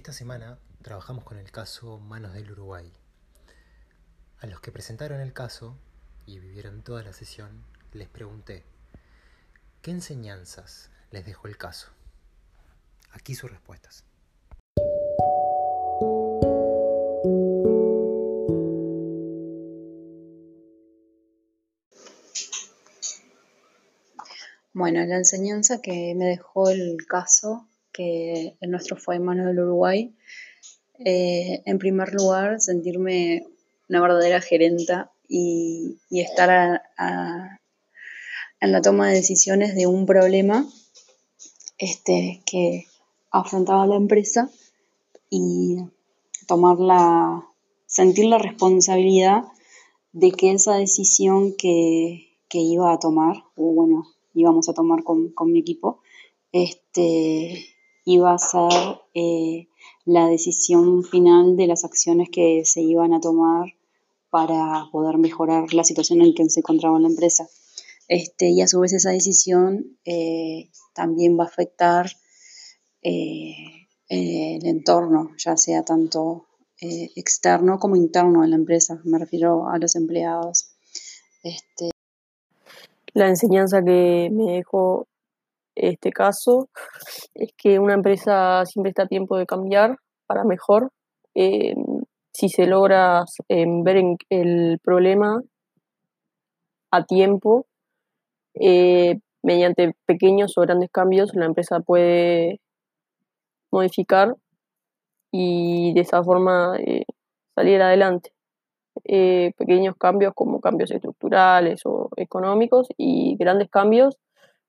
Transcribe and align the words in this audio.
Esta 0.00 0.14
semana 0.14 0.58
trabajamos 0.80 1.24
con 1.24 1.36
el 1.36 1.52
caso 1.52 1.98
Manos 1.98 2.32
del 2.32 2.50
Uruguay. 2.52 2.90
A 4.38 4.46
los 4.46 4.58
que 4.62 4.72
presentaron 4.72 5.20
el 5.20 5.34
caso 5.34 5.76
y 6.24 6.38
vivieron 6.38 6.80
toda 6.80 7.02
la 7.02 7.12
sesión, 7.12 7.66
les 7.92 8.08
pregunté, 8.08 8.64
¿qué 9.82 9.90
enseñanzas 9.90 10.88
les 11.10 11.26
dejó 11.26 11.48
el 11.48 11.58
caso? 11.58 11.88
Aquí 13.10 13.34
sus 13.34 13.50
respuestas. 13.50 14.06
Bueno, 24.72 25.04
la 25.04 25.16
enseñanza 25.16 25.82
que 25.82 26.14
me 26.16 26.24
dejó 26.24 26.70
el 26.70 27.04
caso, 27.06 27.68
que 27.92 28.56
el 28.60 28.70
nuestro 28.70 28.96
fue 28.96 29.18
manos 29.18 29.46
del 29.46 29.60
Uruguay, 29.60 30.14
eh, 31.04 31.62
en 31.64 31.78
primer 31.78 32.12
lugar, 32.12 32.60
sentirme 32.60 33.46
una 33.88 34.00
verdadera 34.00 34.40
gerenta 34.40 35.10
y, 35.28 35.98
estar 36.10 36.82
en 38.60 38.72
la 38.72 38.82
toma 38.82 39.08
de 39.08 39.14
decisiones 39.16 39.74
de 39.74 39.86
un 39.86 40.06
problema 40.06 40.66
este, 41.78 42.42
que 42.44 42.86
afrontaba 43.30 43.86
la 43.86 43.96
empresa 43.96 44.50
y 45.30 45.78
tomar 46.46 46.78
la, 46.78 47.46
sentir 47.86 48.26
la 48.26 48.38
responsabilidad 48.38 49.44
de 50.12 50.32
que 50.32 50.50
esa 50.52 50.76
decisión 50.76 51.54
que, 51.56 52.36
que 52.48 52.58
iba 52.58 52.92
a 52.92 52.98
tomar, 52.98 53.44
o 53.56 53.72
bueno, 53.72 54.04
íbamos 54.34 54.68
a 54.68 54.74
tomar 54.74 55.04
con, 55.04 55.32
mi 55.46 55.60
equipo, 55.60 56.00
este, 56.52 57.64
iba 58.04 58.32
a 58.32 58.38
ser 58.38 59.00
eh, 59.14 59.68
la 60.04 60.26
decisión 60.26 61.04
final 61.04 61.56
de 61.56 61.66
las 61.66 61.84
acciones 61.84 62.28
que 62.30 62.62
se 62.64 62.80
iban 62.80 63.12
a 63.12 63.20
tomar 63.20 63.74
para 64.30 64.88
poder 64.92 65.18
mejorar 65.18 65.72
la 65.74 65.84
situación 65.84 66.22
en 66.22 66.34
que 66.34 66.48
se 66.48 66.60
encontraba 66.60 66.98
la 66.98 67.08
empresa. 67.08 67.48
Este, 68.08 68.50
y 68.50 68.60
a 68.60 68.66
su 68.66 68.80
vez 68.80 68.92
esa 68.92 69.10
decisión 69.10 69.98
eh, 70.04 70.70
también 70.94 71.38
va 71.38 71.44
a 71.44 71.48
afectar 71.48 72.10
eh, 73.02 73.54
el 74.08 74.66
entorno, 74.66 75.30
ya 75.38 75.56
sea 75.56 75.84
tanto 75.84 76.46
externo 76.82 77.78
como 77.78 77.94
interno 77.94 78.40
de 78.40 78.48
la 78.48 78.56
empresa, 78.56 79.02
me 79.04 79.18
refiero 79.18 79.68
a 79.68 79.78
los 79.78 79.94
empleados. 79.96 80.70
Este, 81.42 81.90
la 83.12 83.28
enseñanza 83.28 83.82
que 83.82 84.30
me 84.32 84.52
dejó 84.52 85.06
este 85.88 86.10
caso 86.10 86.68
es 87.34 87.52
que 87.56 87.78
una 87.78 87.94
empresa 87.94 88.64
siempre 88.66 88.90
está 88.90 89.04
a 89.04 89.08
tiempo 89.08 89.36
de 89.36 89.46
cambiar 89.46 89.96
para 90.26 90.44
mejor. 90.44 90.90
Eh, 91.34 91.74
si 92.32 92.48
se 92.48 92.66
logra 92.66 93.24
eh, 93.48 93.64
ver 93.82 94.16
el 94.30 94.78
problema 94.82 95.42
a 96.92 97.04
tiempo, 97.04 97.66
eh, 98.54 99.18
mediante 99.42 99.94
pequeños 100.06 100.56
o 100.58 100.62
grandes 100.62 100.90
cambios, 100.90 101.34
la 101.34 101.46
empresa 101.46 101.80
puede 101.80 102.60
modificar 103.72 104.36
y 105.32 105.94
de 105.94 106.00
esa 106.00 106.22
forma 106.22 106.76
salir 107.54 107.80
adelante. 107.80 108.32
Eh, 109.04 109.52
pequeños 109.56 109.96
cambios 109.96 110.34
como 110.34 110.60
cambios 110.60 110.90
estructurales 110.90 111.80
o 111.84 112.10
económicos 112.16 112.88
y 112.96 113.36
grandes 113.36 113.70
cambios 113.70 114.16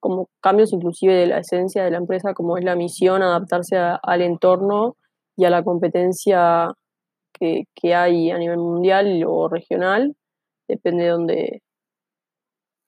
como 0.00 0.28
cambios 0.40 0.72
inclusive 0.72 1.14
de 1.14 1.26
la 1.26 1.38
esencia 1.38 1.84
de 1.84 1.90
la 1.90 1.98
empresa, 1.98 2.34
como 2.34 2.56
es 2.56 2.64
la 2.64 2.74
misión, 2.74 3.22
adaptarse 3.22 3.76
al 3.76 4.22
entorno 4.22 4.96
y 5.36 5.44
a 5.44 5.50
la 5.50 5.62
competencia 5.62 6.72
que, 7.32 7.94
hay 7.94 8.30
a 8.30 8.38
nivel 8.38 8.58
mundial 8.58 9.22
o 9.26 9.48
regional, 9.48 10.14
depende 10.68 11.04
de 11.04 11.10
donde, 11.10 11.62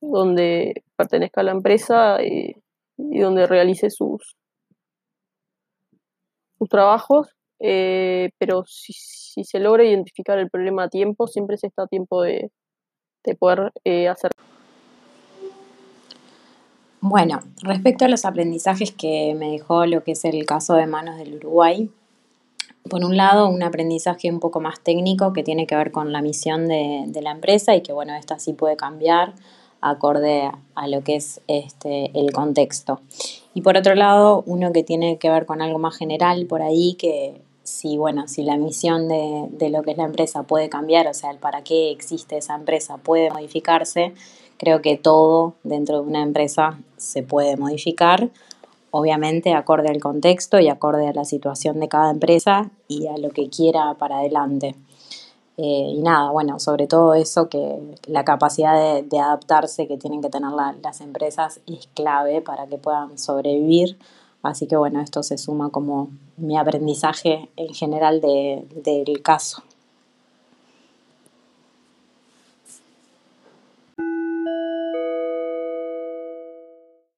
donde 0.00 0.82
pertenezca 0.96 1.42
la 1.42 1.52
empresa 1.52 2.20
eh, 2.20 2.56
y 2.98 3.18
donde 3.20 3.46
realice 3.46 3.90
sus, 3.90 4.36
sus 6.58 6.68
trabajos. 6.68 7.28
Eh, 7.64 8.30
pero 8.38 8.64
si, 8.66 8.92
se 8.92 9.60
logra 9.60 9.84
identificar 9.84 10.38
el 10.38 10.50
problema 10.50 10.84
a 10.84 10.88
tiempo, 10.88 11.26
siempre 11.26 11.56
se 11.56 11.68
está 11.68 11.84
a 11.84 11.86
tiempo 11.86 12.22
de, 12.22 12.50
poder 13.38 13.72
eh, 13.84 14.08
hacer. 14.08 14.32
Bueno, 17.04 17.40
respecto 17.62 18.04
a 18.04 18.08
los 18.08 18.24
aprendizajes 18.24 18.92
que 18.92 19.34
me 19.36 19.50
dejó 19.50 19.86
lo 19.86 20.04
que 20.04 20.12
es 20.12 20.24
el 20.24 20.46
caso 20.46 20.74
de 20.74 20.86
manos 20.86 21.16
del 21.16 21.34
Uruguay, 21.34 21.90
por 22.88 23.04
un 23.04 23.16
lado, 23.16 23.48
un 23.48 23.64
aprendizaje 23.64 24.30
un 24.30 24.38
poco 24.38 24.60
más 24.60 24.80
técnico 24.80 25.32
que 25.32 25.42
tiene 25.42 25.66
que 25.66 25.74
ver 25.74 25.90
con 25.90 26.12
la 26.12 26.22
misión 26.22 26.68
de, 26.68 27.04
de 27.08 27.20
la 27.20 27.32
empresa 27.32 27.74
y 27.74 27.82
que, 27.82 27.92
bueno, 27.92 28.14
esta 28.14 28.38
sí 28.38 28.52
puede 28.52 28.76
cambiar 28.76 29.34
acorde 29.80 30.48
a 30.76 30.86
lo 30.86 31.02
que 31.02 31.16
es 31.16 31.40
este, 31.48 32.16
el 32.18 32.32
contexto. 32.32 33.00
Y 33.52 33.62
por 33.62 33.76
otro 33.76 33.96
lado, 33.96 34.44
uno 34.46 34.72
que 34.72 34.84
tiene 34.84 35.18
que 35.18 35.28
ver 35.28 35.44
con 35.44 35.60
algo 35.60 35.80
más 35.80 35.96
general 35.96 36.46
por 36.46 36.62
ahí, 36.62 36.94
que 36.94 37.42
si, 37.64 37.96
bueno, 37.96 38.28
si 38.28 38.42
la 38.42 38.56
misión 38.56 39.08
de, 39.08 39.70
lo 39.70 39.82
que 39.82 39.90
es 39.90 39.96
la 39.96 40.04
empresa 40.04 40.44
puede 40.44 40.68
cambiar, 40.68 41.06
o 41.08 41.14
sea, 41.14 41.30
el 41.30 41.38
para 41.38 41.62
qué 41.62 41.90
existe 41.90 42.38
esa 42.38 42.54
empresa 42.54 42.96
puede 42.98 43.30
modificarse, 43.30 44.14
creo 44.62 44.80
que 44.80 44.96
todo 44.96 45.54
dentro 45.64 46.00
de 46.00 46.08
una 46.08 46.22
empresa 46.22 46.78
se 46.96 47.24
puede 47.24 47.56
modificar, 47.56 48.30
obviamente 48.92 49.54
acorde 49.54 49.88
al 49.88 49.98
contexto 49.98 50.60
y 50.60 50.68
acorde 50.68 51.08
a 51.08 51.12
la 51.12 51.24
situación 51.24 51.80
de 51.80 51.88
cada 51.88 52.12
empresa 52.12 52.70
y 52.86 53.08
a 53.08 53.18
lo 53.18 53.30
que 53.30 53.50
quiera 53.50 53.94
para 53.94 54.18
adelante. 54.18 54.76
Eh, 55.56 55.94
y 55.96 56.00
nada, 56.02 56.30
bueno, 56.30 56.60
sobre 56.60 56.86
todo 56.86 57.14
eso, 57.14 57.48
que 57.48 57.80
la 58.06 58.24
capacidad 58.24 59.02
de, 59.02 59.18
adaptarse 59.18 59.88
que 59.88 59.98
tienen 59.98 60.22
que 60.22 60.30
tener 60.30 60.52
las 60.52 61.00
empresas 61.00 61.60
es 61.66 61.88
clave 61.94 62.40
para 62.40 62.68
que 62.68 62.78
puedan 62.78 63.18
sobrevivir 63.18 63.98
Así 64.42 64.66
que 64.66 64.76
bueno, 64.76 65.00
esto 65.00 65.22
se 65.22 65.38
suma 65.38 65.70
como 65.70 66.10
mi 66.36 66.58
aprendizaje 66.58 67.48
en 67.56 67.72
general 67.74 68.20
del 68.20 69.22
caso. 69.22 69.62